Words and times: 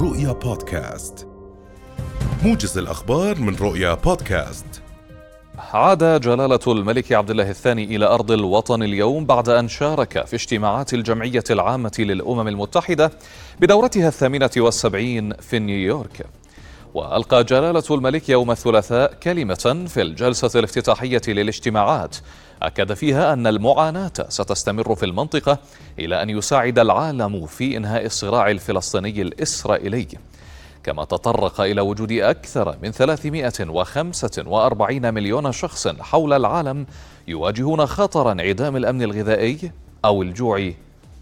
رؤيا 0.00 0.32
بودكاست. 0.32 1.28
موجز 2.44 2.78
الأخبار 2.78 3.38
من 3.38 3.56
رؤيا 3.56 3.94
بودكاست. 3.94 4.66
عاد 5.58 6.20
جلالة 6.20 6.58
الملك 6.66 7.12
عبد 7.12 7.30
الله 7.30 7.50
الثاني 7.50 7.84
إلى 7.84 8.06
أرض 8.06 8.30
الوطن 8.30 8.82
اليوم 8.82 9.26
بعد 9.26 9.48
أن 9.48 9.68
شارك 9.68 10.26
في 10.26 10.36
اجتماعات 10.36 10.94
الجمعية 10.94 11.44
العامة 11.50 11.92
للأمم 11.98 12.48
المتحدة 12.48 13.10
بدورتها 13.60 14.08
الثامنة 14.08 14.50
والسبعين 14.56 15.32
في 15.32 15.58
نيويورك. 15.58 16.26
وألقى 16.94 17.44
جلالة 17.44 17.82
الملك 17.90 18.28
يوم 18.28 18.50
الثلاثاء 18.50 19.14
كلمة 19.14 19.84
في 19.88 20.02
الجلسة 20.02 20.58
الافتتاحية 20.58 21.20
للاجتماعات. 21.28 22.16
أكد 22.62 22.92
فيها 22.92 23.32
أن 23.32 23.46
المعاناة 23.46 24.12
ستستمر 24.28 24.94
في 24.94 25.06
المنطقة 25.06 25.58
إلى 25.98 26.22
أن 26.22 26.30
يساعد 26.30 26.78
العالم 26.78 27.46
في 27.46 27.76
إنهاء 27.76 28.06
الصراع 28.06 28.50
الفلسطيني 28.50 29.22
الإسرائيلي. 29.22 30.06
كما 30.84 31.04
تطرق 31.04 31.60
إلى 31.60 31.80
وجود 31.80 32.12
أكثر 32.12 32.76
من 32.82 32.90
345 32.90 35.14
مليون 35.14 35.52
شخص 35.52 35.88
حول 35.88 36.32
العالم 36.32 36.86
يواجهون 37.28 37.86
خطر 37.86 38.32
انعدام 38.32 38.76
الأمن 38.76 39.02
الغذائي 39.02 39.72
أو 40.04 40.22
الجوع 40.22 40.72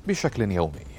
بشكل 0.06 0.52
يومي. 0.52 0.95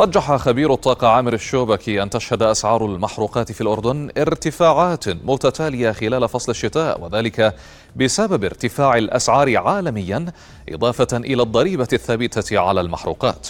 رجح 0.00 0.36
خبير 0.36 0.72
الطاقة 0.72 1.08
عامر 1.08 1.32
الشوبكي 1.32 2.02
أن 2.02 2.10
تشهد 2.10 2.42
أسعار 2.42 2.86
المحروقات 2.86 3.52
في 3.52 3.60
الأردن 3.60 4.10
ارتفاعات 4.18 5.08
متتالية 5.08 5.92
خلال 5.92 6.28
فصل 6.28 6.52
الشتاء 6.52 7.00
وذلك 7.00 7.54
بسبب 7.96 8.44
ارتفاع 8.44 8.96
الأسعار 8.96 9.56
عالميا 9.56 10.32
إضافة 10.68 11.16
إلى 11.16 11.42
الضريبة 11.42 11.88
الثابتة 11.92 12.58
على 12.58 12.80
المحروقات. 12.80 13.48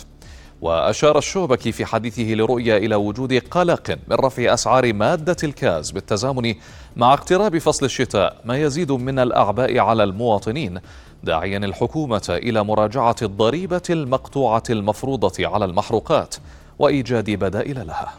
وأشار 0.60 1.18
الشوبكي 1.18 1.72
في 1.72 1.84
حديثه 1.84 2.22
لرؤيا 2.22 2.76
إلى 2.76 2.94
وجود 2.94 3.34
قلق 3.50 3.98
من 4.08 4.16
رفع 4.16 4.54
أسعار 4.54 4.92
مادة 4.92 5.36
الكاز 5.44 5.90
بالتزامن 5.90 6.54
مع 6.96 7.12
اقتراب 7.12 7.58
فصل 7.58 7.86
الشتاء 7.86 8.40
ما 8.44 8.56
يزيد 8.56 8.92
من 8.92 9.18
الأعباء 9.18 9.78
على 9.78 10.04
المواطنين 10.04 10.80
داعيا 11.24 11.58
الحكومة 11.58 12.38
إلى 12.42 12.64
مراجعة 12.64 13.16
الضريبة 13.22 13.82
المقطوعة 13.90 14.62
المفروضة 14.70 15.48
على 15.48 15.64
المحروقات 15.64 16.34
وإيجاد 16.78 17.30
بدائل 17.30 17.86
لها. 17.86 18.12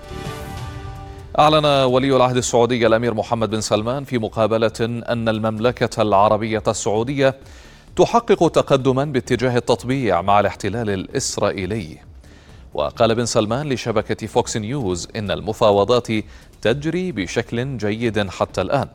أعلن 1.40 1.66
ولي 1.66 2.16
العهد 2.16 2.38
السعودي 2.38 2.88
الأمير 2.88 3.14
محمد 3.14 3.50
بن 3.50 3.62
سلمان 3.62 4.04
في 4.04 4.18
مقابلة 4.18 4.72
أن 4.82 5.30
المملكة 5.30 6.02
العربية 6.02 6.64
السعودية 6.68 7.36
تحقق 7.96 8.48
تقدما 8.48 9.06
باتجاه 9.06 9.58
التطبيع 9.58 10.22
مع 10.22 10.40
الاحتلال 10.40 10.90
الإسرائيلي. 10.90 12.07
وقال 12.74 13.16
بن 13.16 13.26
سلمان 13.26 13.70
لشبكة 13.70 14.28
فوكس 14.28 14.58
نيوز 14.58 15.08
إن 15.16 15.32
المفاوضات 15.32 16.08
تجري 16.62 17.12
بشكل 17.12 17.78
جيد 17.78 18.30
حتى 18.30 18.62
الآن 18.62 18.88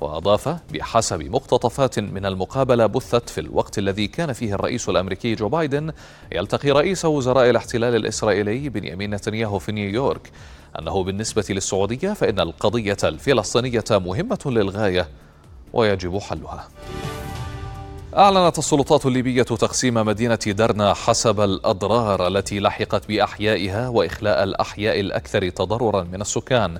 وأضاف 0.00 0.48
بحسب 0.72 1.22
مقتطفات 1.22 1.98
من 1.98 2.26
المقابلة 2.26 2.86
بثت 2.86 3.28
في 3.28 3.40
الوقت 3.40 3.78
الذي 3.78 4.06
كان 4.06 4.32
فيه 4.32 4.54
الرئيس 4.54 4.88
الأمريكي 4.88 5.34
جو 5.34 5.48
بايدن 5.48 5.92
يلتقي 6.32 6.70
رئيس 6.70 7.04
وزراء 7.04 7.50
الاحتلال 7.50 7.94
الإسرائيلي 7.94 8.68
بنيامين 8.68 9.14
نتنياهو 9.14 9.58
في 9.58 9.72
نيويورك 9.72 10.30
أنه 10.78 11.04
بالنسبة 11.04 11.44
للسعودية 11.50 12.12
فإن 12.12 12.40
القضية 12.40 12.96
الفلسطينية 13.04 13.84
مهمة 13.90 14.38
للغاية 14.46 15.08
ويجب 15.72 16.18
حلها. 16.18 16.68
أعلنت 18.16 18.58
السلطات 18.58 19.06
الليبية 19.06 19.42
تقسيم 19.42 19.94
مدينة 19.94 20.38
درنا 20.46 20.94
حسب 20.94 21.40
الأضرار 21.40 22.26
التي 22.26 22.60
لحقت 22.60 23.08
بأحيائها 23.08 23.88
وإخلاء 23.88 24.42
الأحياء 24.42 25.00
الأكثر 25.00 25.48
تضررا 25.48 26.02
من 26.02 26.20
السكان 26.20 26.78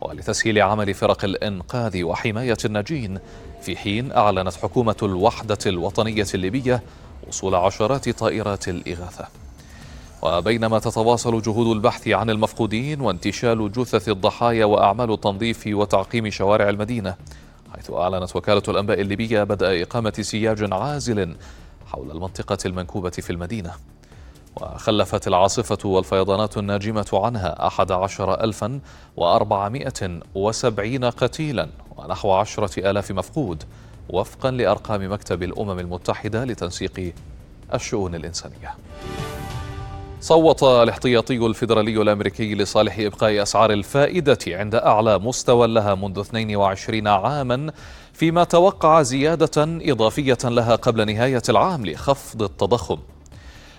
ولتسهيل 0.00 0.62
عمل 0.62 0.94
فرق 0.94 1.24
الإنقاذ 1.24 2.02
وحماية 2.02 2.56
الناجين 2.64 3.18
في 3.62 3.76
حين 3.76 4.12
أعلنت 4.12 4.54
حكومة 4.54 4.96
الوحدة 5.02 5.58
الوطنية 5.66 6.26
الليبية 6.34 6.82
وصول 7.28 7.54
عشرات 7.54 8.08
طائرات 8.08 8.68
الإغاثة. 8.68 9.28
وبينما 10.22 10.78
تتواصل 10.78 11.42
جهود 11.42 11.66
البحث 11.76 12.08
عن 12.08 12.30
المفقودين 12.30 13.00
وانتشال 13.00 13.72
جثث 13.72 14.08
الضحايا 14.08 14.64
وأعمال 14.64 15.20
تنظيف 15.20 15.62
وتعقيم 15.66 16.30
شوارع 16.30 16.68
المدينة 16.68 17.14
حيث 17.76 17.90
أعلنت 17.90 18.36
وكالة 18.36 18.62
الأنباء 18.68 19.00
الليبية 19.00 19.42
بدء 19.42 19.82
إقامة 19.82 20.12
سياج 20.20 20.72
عازل 20.72 21.36
حول 21.86 22.10
المنطقة 22.10 22.58
المنكوبة 22.66 23.10
في 23.10 23.30
المدينة. 23.30 23.72
وخلفت 24.56 25.28
العاصفة 25.28 25.88
والفيضانات 25.88 26.58
الناجمة 26.58 27.06
عنها 27.12 27.66
أحد 27.66 27.92
عشر 27.92 28.44
ألفا 28.44 28.80
وأربعمائة 29.16 30.20
وسبعين 30.34 31.04
قتيلا 31.04 31.68
ونحو 31.96 32.32
عشرة 32.32 32.90
آلاف 32.90 33.10
مفقود 33.10 33.64
وفقا 34.08 34.50
لأرقام 34.50 35.12
مكتب 35.12 35.42
الأمم 35.42 35.78
المتحدة 35.78 36.44
لتنسيق 36.44 37.12
الشؤون 37.74 38.14
الإنسانية. 38.14 38.74
صوت 40.22 40.62
الاحتياطي 40.62 41.36
الفيدرالي 41.36 42.02
الأمريكي 42.02 42.54
لصالح 42.54 42.98
إبقاء 42.98 43.42
أسعار 43.42 43.72
الفائدة 43.72 44.38
عند 44.46 44.74
أعلى 44.74 45.18
مستوى 45.18 45.66
لها 45.66 45.94
منذ 45.94 46.18
22 46.20 47.08
عاما 47.08 47.72
فيما 48.12 48.44
توقع 48.44 49.02
زيادة 49.02 49.50
إضافية 49.58 50.38
لها 50.44 50.76
قبل 50.76 51.14
نهاية 51.14 51.42
العام 51.48 51.86
لخفض 51.86 52.42
التضخم. 52.42 52.98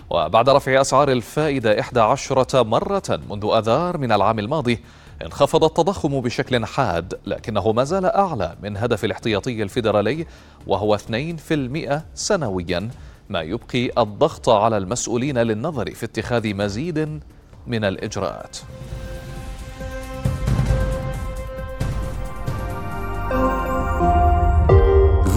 وبعد 0.09 0.49
رفع 0.49 0.81
أسعار 0.81 1.11
الفائدة 1.11 1.79
11 1.79 2.63
مرة 2.63 3.19
منذ 3.29 3.49
أذار 3.53 3.97
من 3.97 4.11
العام 4.11 4.39
الماضي 4.39 4.79
انخفض 5.25 5.63
التضخم 5.63 6.21
بشكل 6.21 6.65
حاد 6.65 7.19
لكنه 7.25 7.71
ما 7.71 7.83
زال 7.83 8.05
أعلى 8.05 8.55
من 8.63 8.77
هدف 8.77 9.05
الاحتياطي 9.05 9.63
الفيدرالي 9.63 10.25
وهو 10.67 10.97
2% 10.97 12.01
سنويا. 12.15 12.89
ما 13.31 13.41
يبقي 13.41 13.91
الضغط 13.97 14.49
على 14.49 14.77
المسؤولين 14.77 15.37
للنظر 15.37 15.91
في 15.91 16.05
اتخاذ 16.05 16.55
مزيد 16.55 17.19
من 17.67 17.83
الإجراءات. 17.83 18.57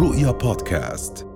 رؤيا 0.00 0.30
بودكاست. 0.30 1.33